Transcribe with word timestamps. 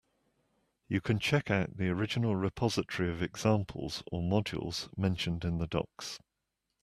You 0.87 0.99
can 0.99 1.19
check 1.19 1.51
out 1.51 1.77
the 1.77 1.89
original 1.89 2.35
repository 2.35 3.11
of 3.11 3.21
examples 3.21 4.01
or 4.11 4.23
modules 4.23 4.89
mentioned 4.97 5.45
in 5.45 5.59
the 5.59 5.67
docs. 5.67 6.17